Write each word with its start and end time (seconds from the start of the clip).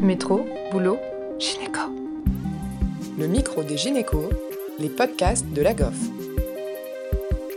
Métro, 0.00 0.46
boulot, 0.70 0.98
gynéco. 1.38 1.80
Le 3.18 3.26
micro 3.26 3.62
des 3.62 3.78
gynécos, 3.78 4.28
les 4.78 4.90
podcasts 4.90 5.46
de 5.52 5.62
la 5.62 5.72
GOF. 5.72 5.96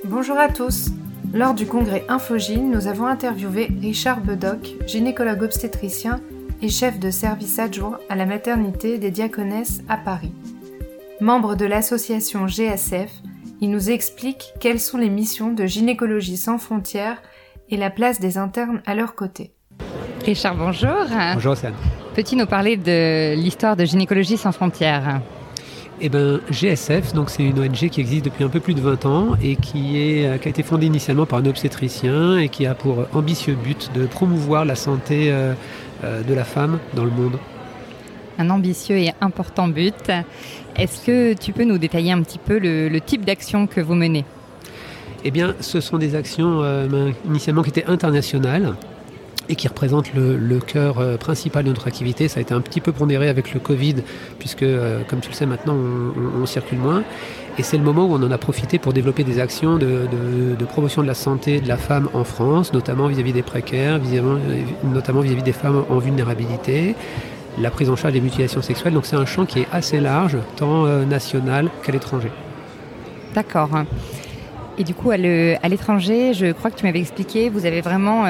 Bonjour 0.06 0.38
à 0.38 0.47
tous. 0.47 0.90
Lors 1.33 1.54
du 1.54 1.65
congrès 1.65 2.06
Infogine, 2.08 2.72
nous 2.72 2.88
avons 2.88 3.08
interviewé 3.08 3.70
Richard 3.81 4.22
Bedoc, 4.22 4.76
gynécologue 4.88 5.44
obstétricien 5.44 6.22
et 6.62 6.70
chef 6.70 6.97
de 6.97 7.12
service 7.12 7.60
adjoint 7.60 7.99
à 8.08 8.15
la 8.15 8.26
maternité 8.26 8.97
des 8.97 9.12
Diaconesses 9.12 9.81
à 9.90 9.97
Paris. 9.97 10.33
Membre 11.19 11.56
de 11.56 11.65
l'association 11.65 12.47
GSF, 12.47 13.12
il 13.60 13.69
nous 13.69 13.90
explique 13.90 14.53
quelles 14.62 14.79
sont 14.79 14.97
les 14.97 15.10
missions 15.10 15.51
de 15.51 15.65
Gynécologie 15.65 16.38
sans 16.38 16.58
frontières 16.58 17.21
et 17.70 17.76
la 17.76 17.90
place 17.90 18.21
des 18.21 18.38
internes 18.38 18.81
à 18.85 18.95
leur 18.95 19.16
côté. 19.16 19.53
Richard, 20.30 20.54
bonjour. 20.54 21.08
Bonjour 21.34 21.54
Océane. 21.54 21.74
Peux-tu 22.14 22.36
nous 22.36 22.46
parler 22.46 22.78
de 22.78 23.34
l'histoire 23.34 23.76
de 23.76 23.84
Gynécologie 23.84 24.38
sans 24.38 24.52
frontières? 24.52 25.22
Eh 26.00 26.08
ben, 26.08 26.40
GSF, 26.52 27.14
donc 27.14 27.32
c'est 27.32 27.42
une 27.42 27.58
ONG 27.58 27.90
qui 27.90 28.00
existe 28.00 28.26
depuis 28.26 28.44
un 28.44 28.48
peu 28.48 28.60
plus 28.60 28.76
de 28.76 28.80
20 28.80 29.08
ans 29.08 29.30
et 29.42 29.56
qui, 29.56 29.98
est, 29.98 30.40
qui 30.40 30.48
a 30.48 30.52
été 30.52 30.62
fondée 30.62 30.86
initialement 30.86 31.26
par 31.26 31.40
un 31.40 31.48
obstétricien 31.48 32.38
et 32.38 32.48
qui 32.48 32.68
a 32.68 32.76
pour 32.76 33.08
ambitieux 33.16 33.56
but 33.56 33.90
de 33.96 34.06
promouvoir 34.06 34.66
la 34.66 34.76
santé 34.76 35.32
euh, 35.32 35.56
euh, 36.04 36.22
de 36.22 36.34
la 36.36 36.44
femme 36.44 36.78
dans 36.94 37.06
le 37.06 37.12
monde. 37.12 37.40
Un 38.38 38.52
ambitieux 38.52 38.98
et 38.98 39.12
important 39.22 39.68
but. 39.68 40.12
Est-ce 40.76 41.08
que 41.08 41.34
tu 41.34 41.54
peux 41.54 41.64
nous 41.64 41.80
détailler 41.80 42.12
un 42.12 42.22
petit 42.22 42.38
peu 42.38 42.59
le, 42.59 42.88
le 42.88 43.02
type 43.02 43.26
d'action 43.26 43.66
que 43.66 43.82
vous 43.82 43.96
menez? 43.96 44.26
Eh 45.26 45.32
bien, 45.32 45.56
ce 45.59 45.82
sont 45.82 45.98
des 45.98 46.14
actions 46.14 46.62
euh, 46.62 47.09
initialement 47.26 47.64
qui 47.64 47.70
étaient 47.70 47.88
internationales 47.88 48.76
et 49.49 49.55
qui 49.55 49.67
représente 49.67 50.13
le, 50.13 50.59
cœur 50.59 50.99
euh, 50.99 51.17
principal 51.17 51.63
de 51.63 51.70
notre 51.70 51.88
activité. 51.88 52.27
Ça 52.27 52.39
a 52.39 52.41
été 52.41 52.53
un 52.53 52.62
petit 52.62 52.81
peu 52.81 52.92
pondéré 52.92 53.28
avec 53.28 53.53
le 53.53 53.59
Covid, 53.59 53.95
puisque, 54.38 54.64
euh, 54.64 55.02
comme 55.08 55.19
tu 55.19 55.30
le 55.30 55.33
sais 55.33 55.47
maintenant, 55.47 55.75
on, 55.75 56.45
circule 56.45 56.78
moins. 56.78 57.03
Et 57.58 57.64
c'est 57.64 57.78
le 57.78 57.83
moment 57.83 58.06
où 58.06 58.14
on 58.14 58.23
en 58.23 58.31
a 58.31 58.38
profité 58.38 58.80
pour 58.80 58.94
développer 58.94 59.23
des 59.23 59.39
actions 59.39 59.78
de, 59.78 60.08
promotion 60.69 61.02
de 61.02 61.08
la 61.08 61.14
santé 61.14 61.59
de 61.59 61.67
la 61.67 61.78
femme 61.78 62.09
en 62.14 62.23
France, 62.23 62.73
notamment 62.73 63.08
vis-à-vis 63.08 63.33
des 63.33 63.41
précaires, 63.41 64.00
notamment 64.83 65.22
vis-à-vis 65.22 65.44
des 65.44 65.52
femmes 65.52 65.84
en 65.89 65.97
vulnérabilité, 65.97 66.95
la 67.59 67.72
prise 67.72 67.89
en 67.89 67.95
charge 67.95 68.13
des 68.13 68.22
mutilations 68.22 68.61
sexuelles. 68.61 68.94
Donc 68.94 69.06
c'est 69.06 69.16
un 69.16 69.25
champ 69.25 69.45
qui 69.45 69.59
est 69.59 69.67
assez 69.72 70.00
large, 70.00 70.38
tant 70.56 70.86
euh, 70.86 71.06
national 71.06 71.69
qu'à 71.84 71.91
l'étranger. 71.91 72.31
D'accord. 73.36 73.69
Et 74.78 74.84
du 74.84 74.94
coup, 74.94 75.11
à 75.11 75.17
l'étranger, 75.17 76.34
je 76.34 76.53
crois 76.53 76.72
que 76.72 76.78
tu 76.78 76.86
m'avais 76.86 77.02
expliqué, 77.02 77.50
vous 77.50 77.66
avez 77.66 77.81
vraiment 77.81 78.23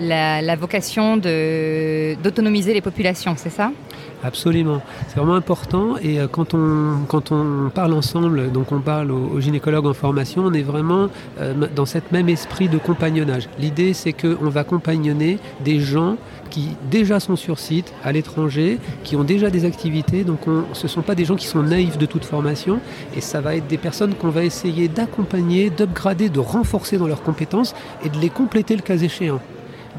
la, 0.00 0.56
vocation 0.56 1.16
d'autonomiser 1.16 2.74
les 2.74 2.80
populations, 2.80 3.34
c'est 3.36 3.50
ça? 3.50 3.70
Absolument, 4.22 4.82
c'est 5.08 5.16
vraiment 5.16 5.34
important 5.34 5.96
et 5.96 6.20
euh, 6.20 6.26
quand 6.28 6.52
on, 6.52 7.06
quand 7.08 7.32
on 7.32 7.70
parle 7.70 7.94
ensemble, 7.94 8.52
donc 8.52 8.70
on 8.70 8.80
parle 8.80 9.10
aux, 9.10 9.40
gynécologues 9.40 9.86
en 9.86 9.94
formation, 9.94 10.42
on 10.44 10.52
est 10.52 10.62
vraiment 10.62 11.08
euh, 11.40 11.54
dans 11.74 11.86
cet 11.86 12.12
même 12.12 12.28
esprit 12.28 12.68
de 12.68 12.76
compagnonnage. 12.76 13.48
L'idée 13.58 13.94
c'est 13.94 14.12
qu'on 14.12 14.50
va 14.50 14.62
compagnonner 14.62 15.38
des 15.64 15.80
gens 15.80 16.16
qui 16.50 16.76
déjà 16.90 17.18
sont 17.18 17.36
sur 17.36 17.58
site 17.58 17.94
à 18.04 18.12
l'étranger, 18.12 18.78
qui 19.04 19.16
ont 19.16 19.24
déjà 19.24 19.48
des 19.48 19.64
activités, 19.64 20.22
donc 20.22 20.40
ce 20.74 20.82
ne 20.82 20.88
sont 20.88 21.02
pas 21.02 21.14
des 21.14 21.24
gens 21.24 21.36
qui 21.36 21.46
sont 21.46 21.62
naïfs 21.62 21.96
de 21.96 22.06
toute 22.06 22.26
formation 22.26 22.80
et 23.16 23.22
ça 23.22 23.40
va 23.40 23.56
être 23.56 23.68
des 23.68 23.78
personnes 23.78 24.14
qu'on 24.14 24.28
va 24.28 24.44
essayer 24.44 24.88
d'accompagner, 24.88 25.70
d'upgrader, 25.70 26.28
de 26.28 26.40
renforcer 26.40 26.98
dans 26.98 27.06
leurs 27.06 27.22
compétences 27.22 27.74
et 28.04 28.10
de 28.10 28.18
les 28.18 28.28
compléter 28.28 28.76
le 28.76 28.82
cas 28.82 28.98
échéant. 28.98 29.40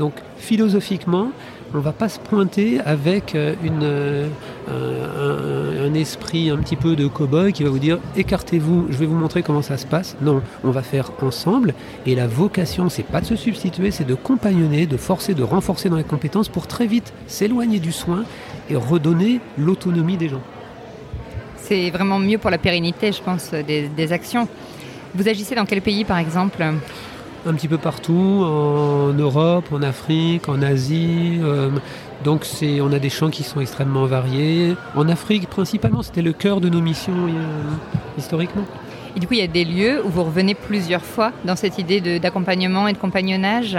Donc 0.02 0.14
philosophiquement, 0.36 1.28
on 1.76 1.78
ne 1.78 1.84
va 1.84 1.92
pas 1.92 2.10
se 2.10 2.18
pointer 2.18 2.80
avec 2.80 3.36
euh, 3.36 3.54
euh, 4.68 5.88
un, 5.88 5.94
esprit 5.94 6.50
un 6.50 6.58
petit 6.58 6.76
peu 6.76 6.96
de 6.96 7.06
cow-boy 7.06 7.52
qui 7.54 7.64
va 7.64 7.70
vous 7.70 7.78
dire 7.78 8.00
écartez-vous, 8.16 8.88
je 8.90 8.98
vais 8.98 9.06
vous 9.06 9.14
montrer 9.16 9.44
comment 9.44 9.62
ça 9.62 9.78
se 9.78 9.86
passe. 9.86 10.18
Non, 10.20 10.42
on 10.64 10.72
va 10.72 10.82
faire 10.82 11.12
ensemble 11.22 11.76
et 12.08 12.16
la 12.16 12.26
vocation, 12.26 12.90
c'est 12.90 13.04
pas 13.04 13.22
de 13.22 13.28
se 13.28 13.36
substituer, 13.36 13.92
c'est 13.92 14.08
de 14.08 14.16
compagnonner, 14.16 14.88
de 14.88 14.98
forcer, 14.98 15.36
de 15.36 15.44
renforcer 15.44 15.88
dans 15.88 15.98
les 15.98 16.04
compétences 16.04 16.50
pour 16.50 16.66
très 16.66 16.88
vite 16.88 17.14
s'éloigner 17.28 17.78
du 17.78 17.92
soin 17.92 18.24
et 18.72 18.76
redonner 18.76 19.40
l'autonomie 19.56 20.18
des 20.18 20.30
gens. 20.30 20.42
C'est 21.58 21.92
vraiment 21.92 22.18
mieux 22.18 22.40
pour 22.40 22.50
la 22.50 22.58
pérennité, 22.58 23.12
je 23.12 23.22
pense, 23.22 23.52
des 23.52 24.12
actions. 24.12 24.48
Vous 25.14 25.30
agissez 25.30 25.54
dans 25.54 25.66
quel 25.66 25.84
pays 25.84 26.06
par 26.06 26.18
exemple? 26.18 26.66
Un 27.46 27.54
petit 27.54 27.68
peu 27.68 27.78
partout, 27.78 28.44
en 28.44 29.14
Europe, 29.14 29.66
en 29.72 29.82
Afrique, 29.82 30.48
en 30.50 30.62
Asie. 30.62 31.40
Euh, 31.42 31.70
donc 32.24 32.46
c'est, 32.46 32.82
on 32.82 32.92
a 32.92 33.00
des 33.00 33.10
champs 33.10 33.30
qui 33.30 33.44
sont 33.44 33.62
extrêmement 33.62 34.06
variés. 34.06 34.76
En 34.96 35.10
Afrique 35.10 35.50
principalement, 35.50 36.02
c'était 36.04 36.22
le 36.22 36.34
cœur 36.34 36.62
de 36.62 36.70
nos 36.70 36.82
missions 36.82 37.14
euh, 37.14 37.42
historiquement. 38.18 38.66
Et 39.16 39.20
du 39.20 39.28
coup, 39.28 39.34
il 39.34 39.40
y 39.40 39.44
a 39.44 39.48
des 39.48 39.66
lieux 39.66 40.06
où 40.06 40.10
vous 40.10 40.24
revenez 40.24 40.56
plusieurs 40.56 41.04
fois 41.04 41.32
dans 41.44 41.56
cette 41.56 41.78
idée 41.80 42.20
d'accompagnement 42.20 42.88
et 42.88 42.94
de 42.94 42.98
compagnonnage? 42.98 43.78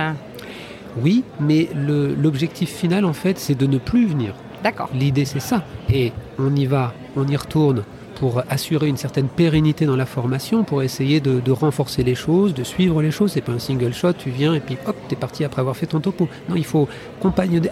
Oui, 1.01 1.25
mais 1.41 1.71
l'objectif 1.75 2.71
final, 2.71 3.07
en 3.07 3.15
fait, 3.15 3.39
c'est 3.39 3.55
de 3.55 3.67
ne 3.67 3.79
plus 3.79 4.07
venir. 4.07 4.35
D'accord. 4.63 4.91
L'idée, 4.95 5.25
c'est 5.25 5.41
ça. 5.41 5.65
Et 5.91 6.13
on 6.39 6.55
y 6.55 6.67
va, 6.67 6.93
on 7.17 7.27
y 7.27 7.37
retourne 7.37 7.83
pour 8.15 8.43
assurer 8.49 8.89
une 8.89 8.97
certaine 8.97 9.29
pérennité 9.29 9.87
dans 9.87 9.97
la 9.97 10.07
formation, 10.07 10.65
pour 10.65 10.83
essayer 10.83 11.21
de, 11.21 11.51
renforcer 11.51 12.03
les 12.03 12.15
choses, 12.15 12.55
de 12.55 12.65
suivre 12.65 13.03
les 13.03 13.11
choses. 13.11 13.33
C'est 13.33 13.41
pas 13.41 13.53
un 13.53 13.59
single 13.59 13.93
shot, 13.93 14.15
tu 14.15 14.31
viens 14.31 14.55
et 14.55 14.61
puis 14.61 14.77
hop, 14.87 14.97
tu 15.09 15.15
es 15.15 15.19
parti 15.19 15.45
après 15.45 15.61
avoir 15.61 15.77
fait 15.77 15.87
ton 15.87 16.01
topo. 16.01 16.29
Non, 16.49 16.57
il 16.57 16.65
faut 16.65 16.89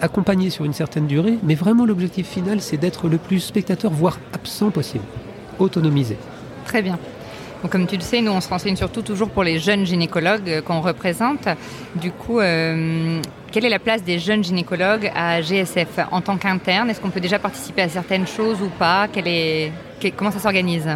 accompagner, 0.01 0.49
sur 0.49 0.65
une 0.65 0.73
certaine 0.73 1.07
durée, 1.07 1.37
mais 1.43 1.55
vraiment 1.55 1.85
l'objectif 1.85 2.27
final, 2.27 2.61
c'est 2.61 2.77
d'être 2.77 3.07
le 3.07 3.17
plus 3.17 3.39
spectateur, 3.39 3.91
voire 3.91 4.19
absent 4.33 4.71
possible, 4.71 5.03
autonomisé. 5.59 6.17
Très 6.65 6.81
bien. 6.81 6.97
Comme 7.69 7.85
tu 7.85 7.95
le 7.95 8.01
sais, 8.01 8.21
nous, 8.21 8.31
on 8.31 8.41
se 8.41 8.49
renseigne 8.49 8.75
surtout 8.75 9.03
toujours 9.03 9.29
pour 9.29 9.43
les 9.43 9.59
jeunes 9.59 9.85
gynécologues 9.85 10.49
euh, 10.49 10.61
qu'on 10.61 10.81
représente. 10.81 11.47
Du 11.95 12.11
coup, 12.11 12.39
euh, 12.39 13.21
quelle 13.51 13.65
est 13.65 13.69
la 13.69 13.79
place 13.79 14.03
des 14.03 14.17
jeunes 14.17 14.43
gynécologues 14.43 15.11
à 15.15 15.41
GSF 15.41 15.99
en 16.11 16.21
tant 16.21 16.37
qu'interne? 16.37 16.89
Est-ce 16.89 16.99
qu'on 16.99 17.11
peut 17.11 17.19
déjà 17.19 17.37
participer 17.37 17.83
à 17.83 17.89
certaines 17.89 18.25
choses 18.25 18.61
ou 18.61 18.69
pas? 18.79 19.07
Est 19.15 19.71
comment 20.09 20.31
ça 20.31 20.39
s'organise 20.39 20.87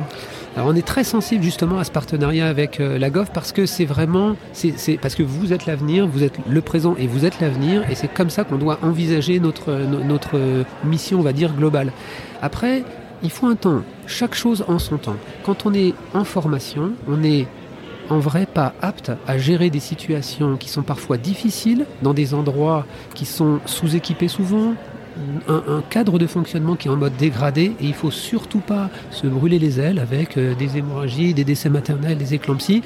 on 0.57 0.73
est 0.73 0.85
très 0.85 1.03
sensible 1.03 1.43
justement 1.43 1.79
à 1.79 1.83
ce 1.83 1.91
partenariat 1.91 2.47
avec 2.47 2.79
euh, 2.79 2.97
la 2.97 3.09
GOF 3.09 3.29
parce 3.33 3.51
que 3.51 3.65
c'est 3.65 3.83
vraiment, 3.83 4.37
parce 5.01 5.15
que 5.15 5.23
vous 5.23 5.51
êtes 5.51 5.65
l'avenir, 5.65 6.07
vous 6.07 6.23
êtes 6.23 6.37
le 6.47 6.61
présent 6.61 6.95
et 6.97 7.07
vous 7.07 7.25
êtes 7.25 7.41
l'avenir 7.41 7.83
et 7.89 7.95
c'est 7.95 8.07
comme 8.07 8.29
ça 8.29 8.45
qu'on 8.45 8.55
doit 8.55 8.79
envisager 8.81 9.41
notre, 9.41 9.73
notre 9.73 10.39
mission, 10.85 11.19
on 11.19 11.23
va 11.23 11.33
dire, 11.33 11.53
globale. 11.53 11.91
Après, 12.41 12.83
il 13.21 13.31
faut 13.31 13.47
un 13.47 13.55
temps, 13.55 13.81
chaque 14.07 14.33
chose 14.33 14.63
en 14.69 14.79
son 14.79 14.97
temps. 14.97 15.17
Quand 15.45 15.65
on 15.65 15.73
est 15.73 15.93
en 16.13 16.23
formation, 16.23 16.93
on 17.07 17.21
est 17.21 17.47
en 18.09 18.19
vrai 18.19 18.45
pas 18.45 18.73
apte 18.81 19.11
à 19.27 19.37
gérer 19.37 19.69
des 19.69 19.79
situations 19.79 20.57
qui 20.57 20.69
sont 20.69 20.83
parfois 20.83 21.17
difficiles, 21.17 21.85
dans 22.01 22.13
des 22.13 22.33
endroits 22.33 22.85
qui 23.13 23.25
sont 23.25 23.59
sous-équipés 23.65 24.27
souvent, 24.27 24.75
un, 25.47 25.81
cadre 25.89 26.19
de 26.19 26.27
fonctionnement 26.27 26.75
qui 26.75 26.87
est 26.87 26.91
en 26.91 26.95
mode 26.95 27.15
dégradé 27.17 27.73
et 27.79 27.85
il 27.85 27.93
faut 27.93 28.11
surtout 28.11 28.59
pas 28.59 28.89
se 29.11 29.27
brûler 29.27 29.59
les 29.59 29.79
ailes 29.79 29.99
avec 29.99 30.37
euh, 30.37 30.55
des 30.55 30.77
hémorragies, 30.77 31.33
des 31.33 31.43
décès 31.43 31.69
maternels, 31.69 32.17
des 32.17 32.33
éclampsies 32.33 32.81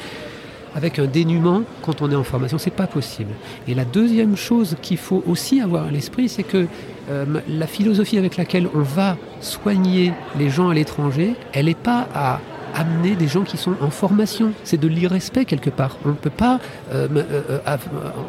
avec 0.76 1.00
un 1.00 1.06
dénuement 1.06 1.64
quand 1.82 2.02
on 2.02 2.12
est 2.12 2.16
en 2.16 2.24
formation, 2.24 2.58
c'est 2.58 2.70
pas 2.70 2.88
possible. 2.88 3.32
Et 3.68 3.74
la 3.74 3.86
deuxième 3.86 4.36
chose 4.36 4.76
qu'il 4.82 4.98
faut 4.98 5.24
aussi 5.28 5.62
avoir 5.62 5.88
à 5.88 5.92
l'esprit, 5.92 6.30
c'est 6.30 6.44
que 6.44 6.68
euh, 7.10 7.26
la 7.48 7.68
philosophie 7.68 8.18
avec 8.18 8.38
laquelle 8.38 8.68
on 8.74 8.82
va 8.82 9.18
soigner 9.42 10.14
les 10.38 10.50
gens 10.50 10.70
à 10.70 10.74
l'étranger, 10.74 11.34
elle 11.54 11.66
n'est 11.66 11.74
pas 11.74 12.08
à 12.14 12.40
amener 12.80 13.16
des 13.16 13.28
gens 13.28 13.44
qui 13.44 13.58
sont 13.58 13.76
en 13.82 13.90
formation. 13.90 14.54
C'est 14.64 14.80
de 14.80 14.88
l'irrespect 14.88 15.46
quelque 15.46 15.70
part. 15.70 15.98
On 16.06 16.10
ne 16.10 16.14
peut 16.14 16.30
pas 16.30 16.60
euh, 16.94 17.08
euh, 17.16 17.60
euh, 17.68 17.78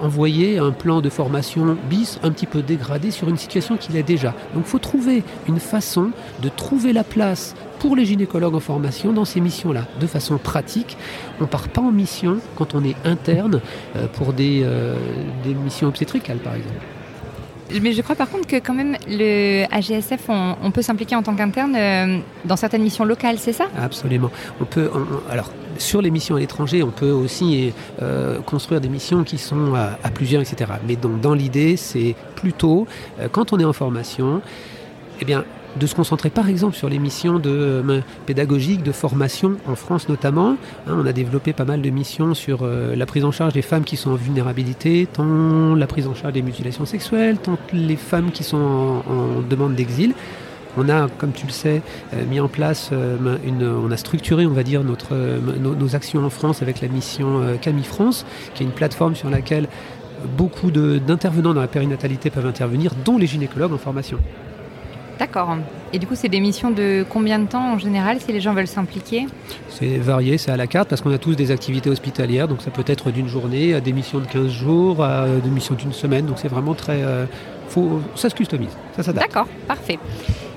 envoyer 0.03 0.59
un 0.59 0.73
plan 0.73 1.01
de 1.01 1.09
formation 1.09 1.77
bis 1.89 2.19
un 2.23 2.33
petit 2.33 2.47
peu 2.47 2.61
dégradé 2.61 3.13
sur 3.13 3.29
une 3.29 3.37
situation 3.37 3.77
qu'il 3.77 3.97
est 3.97 4.03
déjà. 4.03 4.35
Donc 4.55 4.65
il 4.67 4.71
faut 4.71 4.79
trouver 4.79 5.23
une 5.49 5.61
façon 5.61 6.11
de 6.43 6.49
trouver 6.49 6.93
la 6.93 7.05
place 7.05 7.55
pour 7.79 7.95
les 7.97 8.05
gynécologues 8.05 8.57
en 8.57 8.61
formation 8.61 9.13
dans 9.13 9.25
ces 9.25 9.41
missions-là, 9.41 9.87
de 10.01 10.07
façon 10.07 10.37
pratique. 10.37 10.97
On 11.39 11.45
ne 11.45 11.49
part 11.49 11.69
pas 11.69 11.81
en 11.81 11.93
mission 11.93 12.39
quand 12.57 12.75
on 12.75 12.85
est 12.85 12.97
interne 13.05 13.61
pour 14.15 14.35
des, 14.35 14.67
des 15.45 15.55
missions 15.55 15.89
obstétricales, 15.89 16.39
par 16.39 16.55
exemple. 16.57 16.85
Mais 17.83 17.93
je 17.93 18.03
crois 18.03 18.17
par 18.17 18.29
contre 18.31 18.47
que 18.47 18.57
quand 18.57 18.75
même, 18.75 18.97
le 19.09 19.65
AGSF, 19.71 20.29
on, 20.29 20.71
peut 20.71 20.83
s'impliquer 20.83 21.17
en 21.17 21.23
tant 21.23 21.35
qu'interne 21.35 21.75
euh, 21.77 22.19
dans 22.45 22.57
certaines 22.57 22.83
missions 22.83 23.05
locales, 23.05 23.39
c'est 23.39 23.53
ça? 23.53 23.67
Absolument. 23.81 24.31
On 24.61 24.65
peut, 24.65 24.91
alors, 25.31 25.51
sur 25.79 26.03
les 26.03 26.11
missions 26.11 26.37
à 26.37 26.41
l'étranger, 26.41 26.83
on 26.83 26.91
peut 26.91 27.11
aussi 27.11 27.73
euh, 28.03 28.41
construire 28.41 28.81
des 28.81 28.89
missions 28.89 29.25
qui 29.25 29.39
sont 29.39 29.75
à, 29.75 30.11
plusieurs, 30.11 30.43
etc. 30.43 30.73
Mais 30.87 30.97
donc, 30.97 31.21
dans 31.21 31.35
l'idée, 31.35 31.77
c'est 31.77 32.15
plutôt, 32.35 32.87
euh, 33.21 33.29
quand 33.31 33.53
on 33.53 33.59
est 33.59 33.65
en 33.65 33.73
formation, 33.73 34.43
eh 35.21 35.25
bien, 35.25 35.45
de 35.77 35.87
se 35.87 35.95
concentrer 35.95 36.31
par 36.31 36.49
exemple 36.49 36.77
sur 36.77 36.89
les 36.89 36.99
missions 36.99 37.41
euh, 37.47 38.01
pédagogiques, 38.27 38.83
de 38.83 38.93
formation 38.93 39.57
en 39.67 39.75
France 39.75 40.09
notamment. 40.09 40.57
Hein, 40.87 40.97
on 40.97 41.07
a 41.07 41.13
développé 41.13 41.53
pas 41.53 41.65
mal 41.65 41.83
de 41.83 41.91
missions 41.91 42.35
sur 42.35 42.61
euh, 42.63 42.97
la 42.97 43.07
prise 43.07 43.25
en 43.25 43.31
charge 43.31 43.53
des 43.53 43.63
femmes 43.63 43.85
qui 43.85 43.97
sont 43.97 44.11
en 44.11 44.17
vulnérabilité, 44.17 45.09
tant 45.13 45.75
la 45.75 45.87
prise 45.87 46.07
en 46.07 46.15
charge 46.15 46.35
des 46.35 46.43
mutilations 46.43 46.87
sexuelles, 46.87 47.39
tant 47.39 47.59
les 47.73 47.97
femmes 47.97 48.31
qui 48.31 48.45
sont 48.45 48.57
en, 48.57 49.41
demande 49.49 49.75
d'exil. 49.75 50.15
On 50.77 50.89
a, 50.89 51.09
comme 51.09 51.33
tu 51.33 51.47
le 51.47 51.53
sais, 51.53 51.83
euh, 52.15 52.25
mis 52.27 52.39
en 52.39 52.49
place, 52.49 52.93
une, 53.45 53.67
on 53.67 53.91
a 53.91 53.97
structuré, 53.97 54.47
on 54.47 54.53
va 54.53 54.63
dire, 54.63 54.85
notre, 54.85 55.15
nos, 55.15 55.97
actions 55.97 56.25
en 56.25 56.31
France 56.31 56.63
avec 56.63 56.81
la 56.81 56.87
mission 56.87 57.41
Camille 57.61 57.85
France, 57.85 58.25
qui 58.55 58.63
est 58.63 58.67
une 58.67 58.73
plateforme 58.73 59.17
sur 59.17 59.31
laquelle 59.31 59.69
beaucoup 60.37 60.71
d'intervenants 60.71 61.55
dans 61.55 61.61
la 61.61 61.67
périnatalité 61.67 62.31
peuvent 62.31 62.47
intervenir, 62.47 62.93
dont 63.05 63.19
les 63.19 63.27
gynécologues 63.27 63.73
en 63.73 63.79
formation. 63.79 64.19
D'accord. 65.21 65.55
Et 65.93 65.99
du 65.99 66.07
coup, 66.07 66.15
c'est 66.15 66.31
des 66.31 66.41
missions 66.41 66.71
de 66.71 67.05
combien 67.07 67.39
de 67.39 67.47
temps 67.47 67.75
en 67.75 67.79
général 67.79 68.21
si 68.21 68.33
les 68.33 68.41
gens 68.41 68.55
veulent 68.55 68.67
s'impliquer? 68.67 69.27
C'est 69.69 69.99
varié, 69.99 70.39
c'est 70.39 70.51
à 70.51 70.57
la 70.57 70.67
carte 70.67 70.89
parce 70.89 71.03
qu'on 71.03 71.13
a 71.13 71.19
tous 71.19 71.35
des 71.35 71.51
activités 71.51 71.91
hospitalières. 71.91 72.49
Donc 72.49 72.63
ça 72.63 72.71
peut 72.71 72.85
être 72.87 73.11
d'une 73.11 73.29
journée 73.29 73.75
à 73.75 73.83
des 73.83 73.93
missions 73.93 74.19
de 74.19 74.25
15 74.25 74.49
jours, 74.49 75.05
à 75.05 75.27
des 75.27 75.51
missions 75.51 75.75
d'une 75.75 75.93
semaine. 75.93 76.25
Donc 76.25 76.39
c'est 76.39 76.49
vraiment 76.49 76.73
très. 76.73 77.03
Euh, 77.03 77.27
faut, 77.69 78.01
ça 78.15 78.31
se 78.31 78.35
customise, 78.35 78.71
ça 78.97 79.03
s'adapte. 79.03 79.29
D'accord, 79.29 79.47
parfait. 79.69 79.99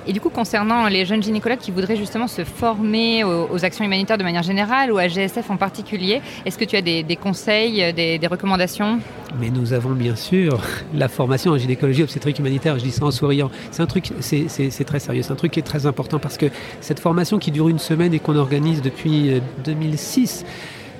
Et 0.05 0.13
du 0.13 0.19
coup, 0.19 0.29
concernant 0.29 0.87
les 0.87 1.05
jeunes 1.05 1.23
gynécologues 1.23 1.59
qui 1.59 1.71
voudraient 1.71 1.95
justement 1.95 2.27
se 2.27 2.43
former 2.43 3.23
aux, 3.23 3.63
actions 3.63 3.85
humanitaires 3.85 4.17
de 4.17 4.23
manière 4.23 4.43
générale 4.43 4.91
ou 4.91 4.97
à 4.97 5.07
GSF 5.07 5.49
en 5.49 5.55
particulier, 5.55 6.21
est-ce 6.45 6.57
que 6.57 6.65
tu 6.65 6.75
as 6.75 6.81
des, 6.81 7.17
conseils, 7.21 7.93
des, 7.93 8.27
recommandations? 8.27 8.99
Mais 9.39 9.49
nous 9.49 9.71
avons 9.71 9.91
bien 9.91 10.15
sûr 10.15 10.59
la 10.93 11.07
formation 11.07 11.51
en 11.51 11.57
gynécologie 11.57 12.03
obstétrique 12.03 12.39
humanitaire, 12.39 12.77
je 12.77 12.83
dis 12.83 12.91
ça 12.91 13.05
en 13.05 13.11
souriant. 13.11 13.49
C'est 13.71 13.81
un 13.81 13.85
truc, 13.85 14.11
c'est 14.19 14.83
très 14.85 14.99
sérieux, 14.99 15.21
c'est 15.21 15.31
un 15.31 15.37
truc 15.37 15.53
qui 15.53 15.59
est 15.59 15.63
très 15.63 15.85
important 15.85 16.19
parce 16.19 16.37
que 16.37 16.47
cette 16.81 16.99
formation 16.99 17.39
qui 17.39 17.51
dure 17.51 17.69
une 17.69 17.79
semaine 17.79 18.13
et 18.13 18.19
qu'on 18.19 18.35
organise 18.35 18.81
depuis 18.81 19.41
2006, 19.63 20.43
euh, 20.43 20.49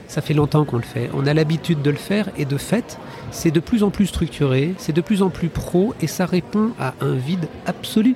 ça 0.08 0.22
fait 0.22 0.34
longtemps 0.34 0.64
qu'on 0.64 0.78
le 0.78 0.84
fait. 0.84 1.10
On 1.14 1.26
a 1.28 1.34
l'habitude 1.34 1.82
de 1.82 1.90
le 1.90 1.98
faire 1.98 2.30
et 2.38 2.46
de 2.46 2.58
fait, 2.58 3.00
c'est 3.32 3.52
de 3.52 3.60
plus 3.60 3.84
en 3.84 3.90
plus 3.90 4.08
structuré, 4.08 4.76
c'est 4.78 4.94
de 4.94 5.02
plus 5.02 5.22
en 5.24 5.30
plus 5.30 5.50
pro 5.50 5.94
et 6.02 6.08
ça 6.08 6.26
répond 6.26 6.72
à 6.80 6.94
un 7.02 7.16
vide 7.16 7.48
absolu 7.66 8.16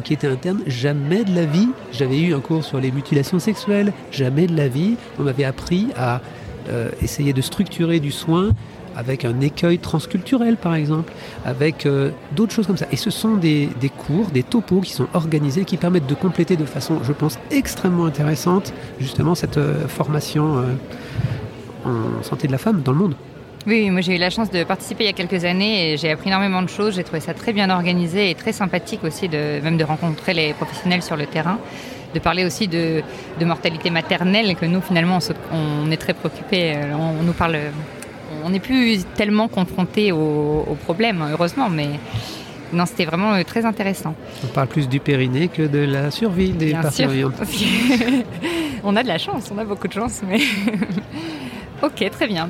qui 0.00 0.12
était 0.12 0.26
interne, 0.26 0.60
jamais 0.66 1.24
de 1.24 1.34
la 1.34 1.44
vie, 1.44 1.68
j'avais 1.92 2.20
eu 2.20 2.34
un 2.34 2.40
cours 2.40 2.64
sur 2.64 2.80
les 2.80 2.90
mutilations 2.90 3.38
sexuelles, 3.38 3.92
jamais 4.10 4.46
de 4.46 4.56
la 4.56 4.68
vie, 4.68 4.96
on 5.18 5.22
m'avait 5.22 5.44
appris 5.44 5.88
à 5.96 6.20
euh, 6.68 6.90
essayer 7.02 7.32
de 7.32 7.40
structurer 7.40 8.00
du 8.00 8.10
soin 8.10 8.50
avec 8.96 9.24
un 9.24 9.40
écueil 9.40 9.78
transculturel 9.78 10.56
par 10.56 10.74
exemple, 10.74 11.12
avec 11.44 11.86
euh, 11.86 12.10
d'autres 12.34 12.52
choses 12.52 12.66
comme 12.66 12.76
ça. 12.78 12.86
Et 12.90 12.96
ce 12.96 13.10
sont 13.10 13.36
des, 13.36 13.68
cours, 13.96 14.30
des 14.30 14.42
topos 14.42 14.80
qui 14.80 14.92
sont 14.92 15.06
organisés, 15.14 15.64
qui 15.64 15.76
permettent 15.76 16.06
de 16.06 16.14
compléter 16.14 16.56
de 16.56 16.64
façon, 16.64 17.00
je 17.04 17.12
pense, 17.12 17.38
extrêmement 17.50 18.06
intéressante 18.06 18.72
justement 18.98 19.34
cette 19.34 19.58
euh, 19.58 19.86
formation 19.86 20.64
en 21.84 22.22
santé 22.22 22.46
de 22.46 22.52
la 22.52 22.58
femme 22.58 22.82
dans 22.82 22.92
le 22.92 22.98
monde. 22.98 23.14
Oui, 23.66 23.90
moi 23.90 24.00
j'ai 24.00 24.14
eu 24.14 24.18
la 24.18 24.30
chance 24.30 24.48
de 24.48 24.62
participer 24.62 25.04
il 25.04 25.06
y 25.08 25.10
a 25.10 25.12
quelques 25.12 25.44
années 25.44 25.92
et 25.92 25.96
j'ai 25.96 26.12
appris 26.12 26.28
énormément 26.28 26.62
de 26.62 26.68
choses. 26.68 26.94
J'ai 26.94 27.02
trouvé 27.02 27.18
ça 27.18 27.34
très 27.34 27.52
bien 27.52 27.68
organisé 27.68 28.30
et 28.30 28.36
très 28.36 28.52
sympathique 28.52 29.02
aussi, 29.02 29.28
de, 29.28 29.58
même 29.60 29.76
de 29.76 29.82
rencontrer 29.82 30.34
les 30.34 30.52
professionnels 30.52 31.02
sur 31.02 31.16
le 31.16 31.26
terrain, 31.26 31.58
de 32.14 32.20
parler 32.20 32.44
aussi 32.44 32.68
de, 32.68 33.02
mortalité 33.40 33.90
maternelle 33.90 34.54
que 34.54 34.66
nous 34.66 34.80
finalement 34.80 35.18
on, 35.52 35.90
est 35.90 35.96
très 35.96 36.14
préoccupés. 36.14 36.74
Euh, 36.76 36.94
on, 36.94 37.24
nous 37.24 37.32
parle, 37.32 37.58
on 38.44 38.50
n'est 38.50 38.60
plus 38.60 39.04
tellement 39.16 39.48
confrontés 39.48 40.12
aux, 40.12 40.76
problèmes, 40.84 41.26
heureusement, 41.32 41.68
mais 41.68 41.88
non, 42.72 42.86
c'était 42.86 43.04
vraiment 43.04 43.32
euh, 43.32 43.42
très 43.42 43.64
intéressant. 43.64 44.14
On 44.44 44.46
parle 44.46 44.68
plus 44.68 44.88
du 44.88 45.00
périnée 45.00 45.48
que 45.48 45.62
de 45.62 45.80
la 45.80 46.12
survie 46.12 46.50
des 46.50 46.66
bien 46.66 46.82
on 48.84 48.94
a 48.94 49.02
de 49.02 49.08
la 49.08 49.18
chance, 49.18 49.50
on 49.52 49.58
a 49.58 49.64
beaucoup 49.64 49.88
de 49.88 49.92
chance, 49.92 50.22
mais 50.24 50.38
ok, 51.82 52.08
très 52.12 52.28
bien. 52.28 52.48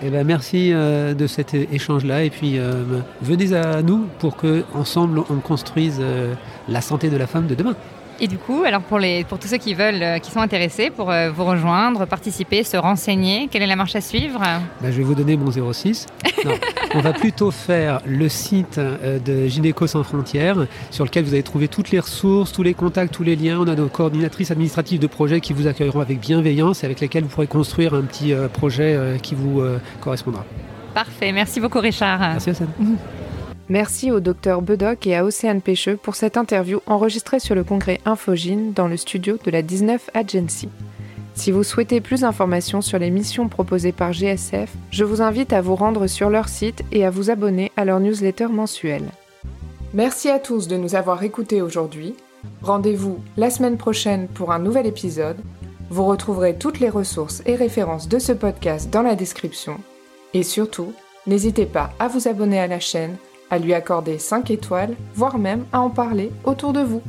Eh 0.00 0.10
ben, 0.10 0.24
merci 0.24 0.72
euh, 0.72 1.12
de 1.12 1.26
cet 1.26 1.54
échange-là 1.54 2.22
et 2.22 2.30
puis 2.30 2.58
euh, 2.58 3.00
venez 3.20 3.52
à 3.52 3.82
nous 3.82 4.06
pour 4.20 4.36
que 4.36 4.62
ensemble 4.72 5.22
on 5.28 5.40
construise 5.40 5.98
euh, 6.00 6.34
la 6.68 6.80
santé 6.80 7.10
de 7.10 7.16
la 7.16 7.26
femme 7.26 7.48
de 7.48 7.56
demain. 7.56 7.74
Et 8.20 8.26
du 8.26 8.36
coup, 8.36 8.64
alors 8.64 8.82
pour, 8.82 8.98
les, 8.98 9.22
pour 9.22 9.38
tous 9.38 9.46
ceux 9.46 9.58
qui 9.58 9.74
veulent, 9.74 10.02
euh, 10.02 10.18
qui 10.18 10.32
sont 10.32 10.40
intéressés 10.40 10.90
pour 10.90 11.10
euh, 11.10 11.30
vous 11.30 11.44
rejoindre, 11.44 12.04
participer, 12.04 12.64
se 12.64 12.76
renseigner, 12.76 13.48
quelle 13.48 13.62
est 13.62 13.66
la 13.66 13.76
marche 13.76 13.94
à 13.94 14.00
suivre? 14.00 14.40
Ben, 14.80 14.90
Je 14.90 14.98
vais 14.98 15.04
vous 15.04 15.14
donner 15.14 15.36
mon 15.36 15.52
06. 15.72 16.06
on 16.94 17.00
va 17.00 17.12
plutôt 17.12 17.52
faire 17.52 18.00
le 18.04 18.28
site 18.28 18.78
euh, 18.78 19.20
de 19.20 19.46
Gynéco 19.46 19.86
sans 19.86 20.02
frontières, 20.02 20.66
sur 20.90 21.04
lequel 21.04 21.24
vous 21.24 21.34
allez 21.34 21.44
trouver 21.44 21.68
toutes 21.68 21.92
les 21.92 22.00
ressources, 22.00 22.50
tous 22.50 22.64
les 22.64 22.74
contacts, 22.74 23.14
tous 23.14 23.22
les 23.22 23.36
liens. 23.36 23.60
On 23.60 23.68
a 23.68 23.76
nos 23.76 23.88
coordinatrices 23.88 24.50
administratives 24.50 24.98
de 24.98 25.06
projet 25.06 25.40
qui 25.40 25.52
vous 25.52 25.68
accueilleront 25.68 26.00
avec 26.00 26.18
bienveillance 26.18 26.82
et 26.82 26.86
avec 26.86 26.98
lesquelles 26.98 27.22
vous 27.22 27.30
pourrez 27.30 27.46
construire 27.46 27.94
un 27.94 28.02
petit 28.02 28.34
projet 28.52 29.18
qui 29.22 29.34
vous 29.34 29.62
correspondra. 30.00 30.44
Parfait, 30.92 31.30
merci 31.30 31.60
beaucoup 31.60 31.78
Richard. 31.78 32.18
Merci 32.18 32.50
Hassan. 32.50 32.68
Merci 33.70 34.10
au 34.10 34.20
docteur 34.20 34.62
Bedoc 34.62 35.06
et 35.06 35.14
à 35.14 35.26
Océane 35.26 35.60
Pêcheux 35.60 35.98
pour 35.98 36.14
cette 36.14 36.38
interview 36.38 36.80
enregistrée 36.86 37.38
sur 37.38 37.54
le 37.54 37.64
congrès 37.64 38.00
Infogine 38.06 38.72
dans 38.72 38.88
le 38.88 38.96
studio 38.96 39.36
de 39.44 39.50
la 39.50 39.60
19 39.60 40.08
Agency. 40.14 40.70
Si 41.34 41.52
vous 41.52 41.62
souhaitez 41.62 42.00
plus 42.00 42.22
d'informations 42.22 42.80
sur 42.80 42.98
les 42.98 43.10
missions 43.10 43.48
proposées 43.48 43.92
par 43.92 44.14
GSF, 44.14 44.72
je 44.90 45.04
vous 45.04 45.20
invite 45.20 45.52
à 45.52 45.60
vous 45.60 45.76
rendre 45.76 46.06
sur 46.06 46.30
leur 46.30 46.48
site 46.48 46.82
et 46.92 47.04
à 47.04 47.10
vous 47.10 47.28
abonner 47.30 47.70
à 47.76 47.84
leur 47.84 48.00
newsletter 48.00 48.46
mensuelle. 48.46 49.10
Merci 49.92 50.30
à 50.30 50.38
tous 50.38 50.66
de 50.66 50.78
nous 50.78 50.94
avoir 50.94 51.22
écoutés 51.22 51.60
aujourd'hui. 51.60 52.14
Rendez-vous 52.62 53.18
la 53.36 53.50
semaine 53.50 53.76
prochaine 53.76 54.28
pour 54.28 54.50
un 54.50 54.58
nouvel 54.58 54.86
épisode. 54.86 55.36
Vous 55.90 56.06
retrouverez 56.06 56.56
toutes 56.56 56.80
les 56.80 56.90
ressources 56.90 57.42
et 57.44 57.54
références 57.54 58.08
de 58.08 58.18
ce 58.18 58.32
podcast 58.32 58.88
dans 58.90 59.02
la 59.02 59.14
description. 59.14 59.78
Et 60.32 60.42
surtout, 60.42 60.94
n'hésitez 61.26 61.66
pas 61.66 61.92
à 61.98 62.08
vous 62.08 62.28
abonner 62.28 62.60
à 62.60 62.66
la 62.66 62.80
chaîne 62.80 63.16
à 63.50 63.58
lui 63.58 63.74
accorder 63.74 64.18
5 64.18 64.50
étoiles, 64.50 64.94
voire 65.14 65.38
même 65.38 65.64
à 65.72 65.80
en 65.80 65.90
parler 65.90 66.30
autour 66.44 66.72
de 66.72 66.80
vous. 66.80 67.02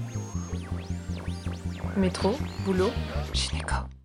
Métro, 1.97 2.31
boulot, 2.65 2.91
gynéco. 3.33 3.89